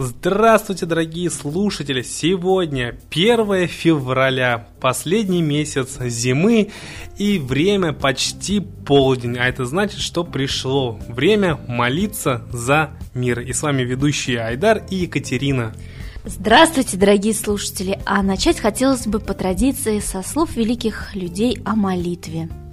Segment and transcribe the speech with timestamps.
[0.00, 2.02] Здравствуйте, дорогие слушатели!
[2.02, 6.70] Сегодня 1 февраля, последний месяц зимы
[7.16, 9.36] и время почти полдень.
[9.38, 13.40] А это значит, что пришло время молиться за мир.
[13.40, 15.74] И с вами ведущие Айдар и Екатерина.
[16.24, 17.98] Здравствуйте, дорогие слушатели!
[18.06, 22.48] А начать хотелось бы по традиции со слов великих людей о молитве–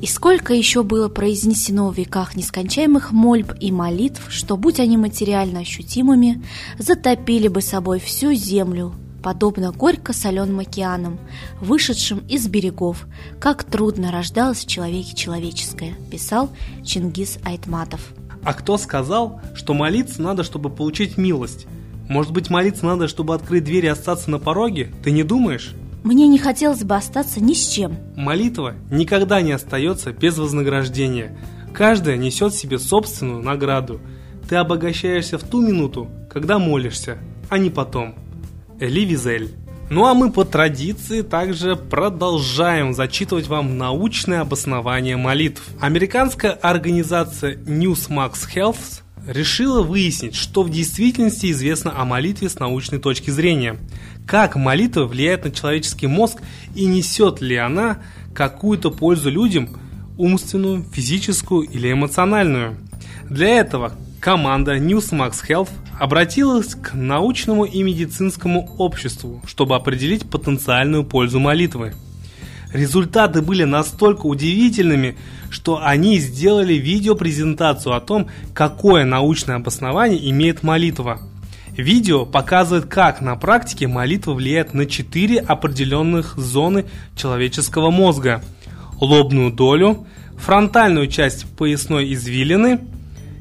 [0.00, 5.60] и сколько еще было произнесено в веках нескончаемых мольб и молитв, что, будь они материально
[5.60, 6.42] ощутимыми,
[6.78, 11.18] затопили бы собой всю землю, подобно горько-соленым океанам,
[11.60, 13.06] вышедшим из берегов,
[13.38, 16.50] как трудно рождалось в человеке человеческое, писал
[16.84, 18.12] Чингис Айтматов.
[18.42, 21.66] А кто сказал, что молиться надо, чтобы получить милость?
[22.08, 24.90] Может быть, молиться надо, чтобы открыть дверь и остаться на пороге?
[25.04, 25.74] Ты не думаешь?
[26.02, 27.98] Мне не хотелось бы остаться ни с чем.
[28.16, 31.36] Молитва никогда не остается без вознаграждения.
[31.74, 34.00] Каждая несет себе собственную награду.
[34.48, 38.14] Ты обогащаешься в ту минуту, когда молишься, а не потом.
[38.80, 39.54] Эли Визель.
[39.90, 45.62] Ну а мы по традиции также продолжаем зачитывать вам научное обоснование молитв.
[45.80, 53.30] Американская организация Newsmax Health решила выяснить, что в действительности известно о молитве с научной точки
[53.30, 53.76] зрения.
[54.26, 56.40] Как молитва влияет на человеческий мозг
[56.74, 57.98] и несет ли она
[58.34, 59.76] какую-то пользу людям,
[60.18, 62.76] умственную, физическую или эмоциональную.
[63.28, 71.40] Для этого команда Newsmax Health обратилась к научному и медицинскому обществу, чтобы определить потенциальную пользу
[71.40, 71.94] молитвы.
[72.72, 75.16] Результаты были настолько удивительными,
[75.50, 81.20] что они сделали видеопрезентацию о том, какое научное обоснование имеет молитва.
[81.76, 86.84] Видео показывает, как на практике молитва влияет на четыре определенных зоны
[87.16, 88.42] человеческого мозга.
[89.00, 92.80] Лобную долю, фронтальную часть поясной извилины,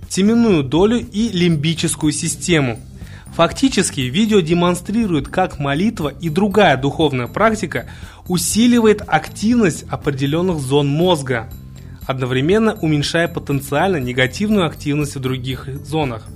[0.07, 2.79] теменную долю и лимбическую систему–
[3.35, 7.87] Фактически, видео демонстрирует, как молитва и другая духовная практика
[8.27, 11.49] усиливает активность определенных зон мозга,
[12.05, 16.27] одновременно уменьшая потенциально негативную активность в других зонах.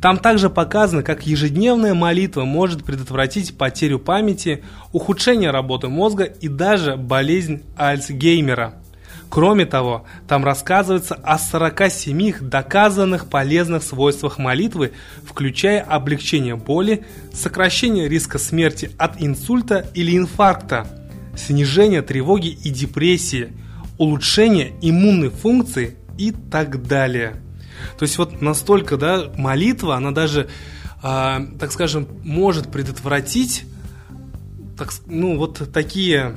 [0.00, 6.96] Там также показано, как ежедневная молитва может предотвратить потерю памяти, ухудшение работы мозга и даже
[6.96, 8.74] болезнь Альцгеймера–
[9.32, 14.92] Кроме того, там рассказывается о 47 доказанных полезных свойствах молитвы,
[15.26, 20.86] включая облегчение боли, сокращение риска смерти от инсульта или инфаркта,
[21.34, 23.54] снижение тревоги и депрессии,
[23.96, 27.36] улучшение иммунной функции и так далее.
[27.98, 30.50] То есть вот настолько, да, молитва, она даже,
[31.02, 33.64] э, так скажем, может предотвратить,
[34.76, 36.36] так, ну вот такие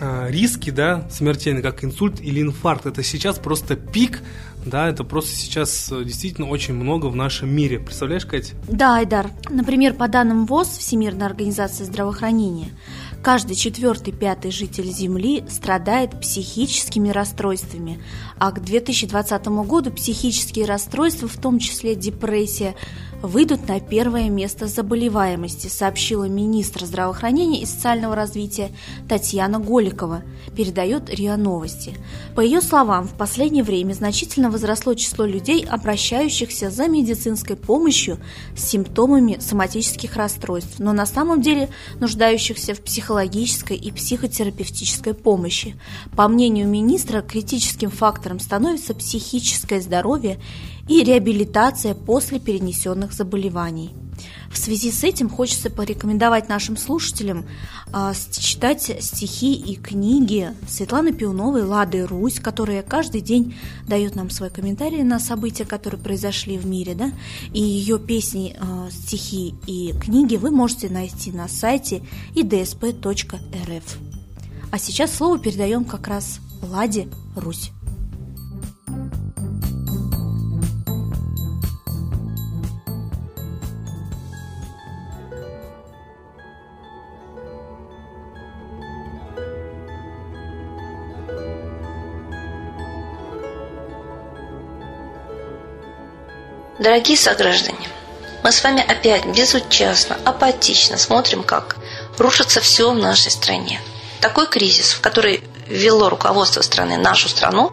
[0.00, 4.22] риски, да, смертельные, как инсульт или инфаркт, это сейчас просто пик,
[4.64, 7.78] да, это просто сейчас э, действительно очень много в нашем мире.
[7.78, 8.54] Представляешь, Катя?
[8.68, 9.30] Да, Айдар.
[9.48, 12.68] Например, по данным ВОЗ, Всемирной организации здравоохранения,
[13.22, 18.02] каждый четвертый, пятый житель Земли страдает психическими расстройствами,
[18.38, 22.74] а к 2020 году психические расстройства, в том числе депрессия,
[23.22, 28.70] выйдут на первое место заболеваемости, сообщила министр здравоохранения и социального развития
[29.08, 30.22] Татьяна Голикова,
[30.56, 31.96] передает РИА Новости.
[32.34, 38.18] По ее словам, в последнее время значительно возросло число людей, обращающихся за медицинской помощью
[38.56, 45.76] с симптомами соматических расстройств, но на самом деле нуждающихся в психологической и психотерапевтической помощи.
[46.16, 50.38] По мнению министра, критическим фактором становится психическое здоровье
[50.90, 53.90] и реабилитация после перенесенных заболеваний.
[54.50, 57.46] В связи с этим хочется порекомендовать нашим слушателям
[57.94, 63.54] э, читать стихи и книги Светланы Пиуновой «Лады Русь», которая каждый день
[63.86, 66.94] дает нам свой комментарий на события, которые произошли в мире.
[66.96, 67.12] Да?
[67.54, 72.02] И ее песни, э, стихи и книги вы можете найти на сайте
[72.34, 73.84] idsp.rf.
[74.72, 77.70] А сейчас слово передаем как раз Ладе Русь.
[96.80, 97.86] Дорогие сограждане,
[98.42, 101.76] мы с вами опять безучастно, апатично смотрим, как
[102.16, 103.82] рушится все в нашей стране.
[104.22, 107.70] Такой кризис, в который ввело руководство страны нашу страну,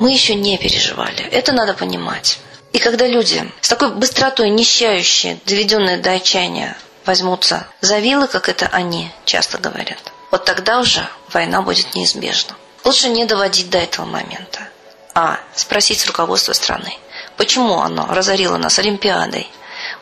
[0.00, 1.22] мы еще не переживали.
[1.30, 2.38] Это надо понимать.
[2.74, 8.66] И когда люди с такой быстротой нищающие, доведенные до отчаяния, возьмутся за вилы, как это
[8.66, 12.54] они часто говорят, вот тогда уже война будет неизбежна.
[12.84, 14.68] Лучше не доводить до этого момента,
[15.14, 16.98] а спросить с руководства страны–
[17.36, 19.48] Почему оно разорило нас Олимпиадой?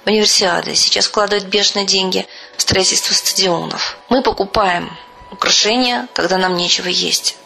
[0.07, 2.27] универсиады, сейчас вкладывают бешеные деньги
[2.57, 3.97] в строительство стадионов.
[4.09, 4.97] Мы покупаем
[5.31, 7.37] украшения, когда нам нечего есть.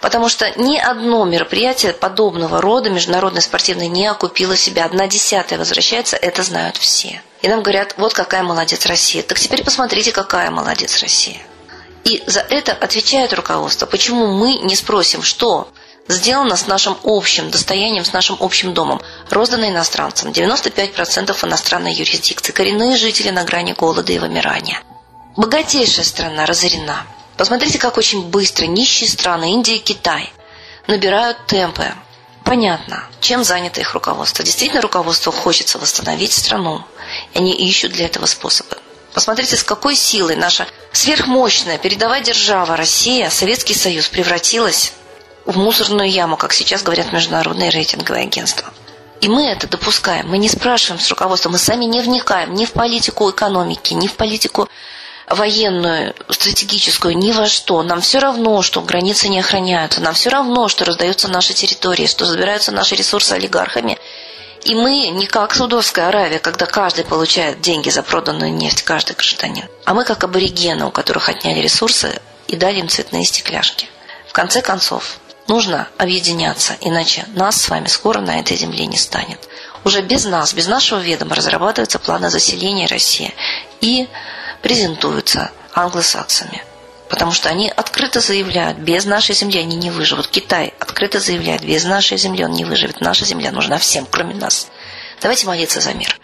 [0.00, 4.84] Потому что ни одно мероприятие подобного рода, международное спортивное, не окупило себя.
[4.84, 7.20] Одна десятая возвращается, это знают все.
[7.42, 9.24] И нам говорят, вот какая молодец Россия.
[9.24, 11.40] Так теперь посмотрите, какая молодец Россия.
[12.04, 13.86] И за это отвечает руководство.
[13.86, 15.68] Почему мы не спросим, что
[16.08, 19.00] сделано с нашим общим достоянием, с нашим общим домом,
[19.30, 20.30] роздано иностранцам.
[20.30, 24.82] 95% иностранной юрисдикции, коренные жители на грани голода и вымирания.
[25.36, 27.06] Богатейшая страна разорена.
[27.36, 30.32] Посмотрите, как очень быстро нищие страны, Индия и Китай,
[30.86, 31.86] набирают темпы.
[32.44, 34.44] Понятно, чем занято их руководство.
[34.44, 36.82] Действительно, руководству хочется восстановить страну.
[37.34, 38.78] И они ищут для этого способы.
[39.12, 44.92] Посмотрите, с какой силой наша сверхмощная передовая держава Россия, Советский Союз превратилась
[45.48, 48.70] в мусорную яму, как сейчас говорят международные рейтинговые агентства.
[49.22, 50.28] И мы это допускаем.
[50.28, 54.12] Мы не спрашиваем с руководством, мы сами не вникаем ни в политику экономики, ни в
[54.12, 54.68] политику
[55.26, 57.82] военную, стратегическую, ни во что.
[57.82, 60.02] Нам все равно, что границы не охраняются.
[60.02, 63.98] Нам все равно, что раздаются наши территории, что забираются наши ресурсы олигархами.
[64.64, 69.64] И мы не как Саудовская Аравия, когда каждый получает деньги за проданную нефть, каждый гражданин.
[69.86, 73.88] А мы как аборигены, у которых отняли ресурсы и дали им цветные стекляшки.
[74.26, 75.18] В конце концов,
[75.48, 79.48] Нужно объединяться, иначе нас с вами скоро на этой земле не станет.
[79.82, 83.32] Уже без нас, без нашего ведома разрабатываются планы заселения России
[83.80, 84.08] и
[84.60, 86.62] презентуются англосаксами.
[87.08, 90.28] Потому что они открыто заявляют, без нашей земли они не выживут.
[90.28, 93.00] Китай открыто заявляет, без нашей земли он не выживет.
[93.00, 94.68] Наша земля нужна всем, кроме нас.
[95.22, 96.18] Давайте молиться за мир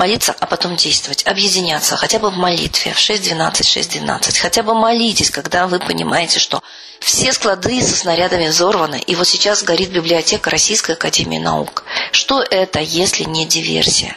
[0.00, 4.40] молиться, а потом действовать, объединяться хотя бы в молитве, в 6.12, 6.12.
[4.40, 6.62] Хотя бы молитесь, когда вы понимаете, что
[7.00, 11.84] все склады со снарядами взорваны, и вот сейчас горит библиотека Российской Академии Наук.
[12.12, 14.16] Что это, если не диверсия?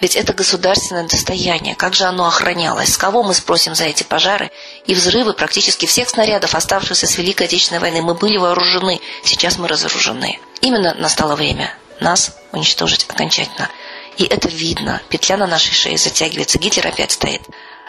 [0.00, 1.74] Ведь это государственное достояние.
[1.74, 2.94] Как же оно охранялось?
[2.94, 4.50] С кого мы спросим за эти пожары
[4.86, 8.00] и взрывы практически всех снарядов, оставшихся с Великой Отечественной войны?
[8.00, 10.38] Мы были вооружены, сейчас мы разоружены.
[10.62, 13.68] Именно настало время нас уничтожить окончательно.
[14.16, 15.00] И это видно.
[15.08, 16.58] Петля на нашей шее затягивается.
[16.58, 17.42] Гитлер опять стоит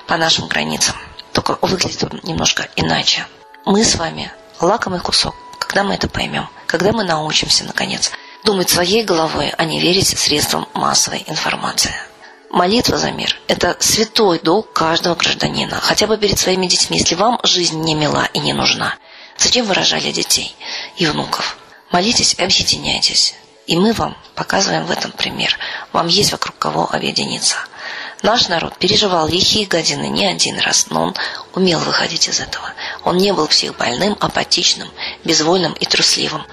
[0.07, 0.95] по нашим границам.
[1.33, 3.25] Только выглядит он немножко иначе.
[3.65, 5.35] Мы с вами лакомый кусок.
[5.59, 6.49] Когда мы это поймем?
[6.65, 8.11] Когда мы научимся, наконец,
[8.43, 11.93] думать своей головой, а не верить средствам массовой информации.
[12.49, 16.97] Молитва за мир– это святой долг каждого гражданина, хотя бы перед своими детьми.
[16.97, 18.95] Если вам жизнь не мила и не нужна,
[19.37, 20.55] зачем выражали детей
[20.95, 21.57] и внуков?
[21.91, 23.35] Молитесь и объединяйтесь.
[23.67, 25.57] И мы вам показываем в этом пример.
[25.91, 27.57] Вам есть вокруг кого объединиться.
[28.23, 31.15] Наш народ переживал лихие годины не один раз, но он
[31.53, 32.71] умел выходить из этого.
[33.03, 34.87] Он не был всех больным, апатичным,
[35.25, 36.43] безвольным и трусливым.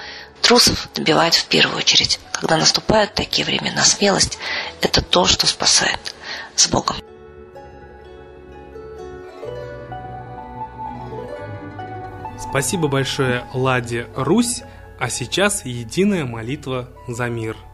[0.42, 2.18] Трусов добивают в первую очередь.
[2.32, 4.38] Когда наступают такие времена, смелость–
[4.82, 6.14] это то, что спасает.
[6.56, 6.96] С Богом!
[12.38, 14.62] Спасибо большое Ладе Русь
[14.98, 17.56] а сейчас единая молитва за мир–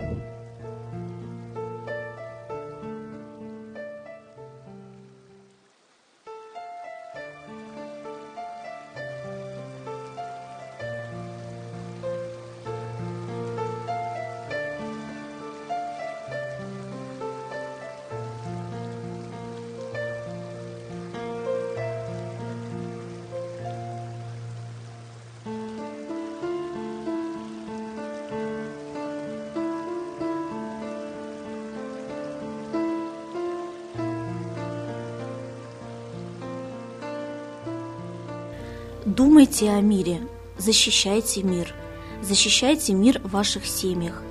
[39.05, 40.19] Думайте о мире,
[40.59, 41.73] защищайте мир,
[42.21, 44.21] защищайте мир в ваших семьях.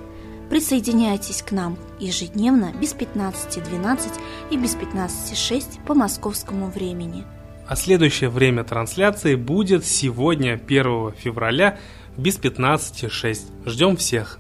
[0.49, 4.21] Присоединяйтесь к нам ежедневно без 15.12
[4.53, 7.25] и без 15.06 по московскому времени.
[7.67, 11.81] А следующее время трансляции будет сегодня, 1 февраля,
[12.17, 13.41] без 15.06.
[13.67, 14.39] Ждем всех!